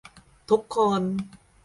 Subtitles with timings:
[0.49, 1.01] ทุกคน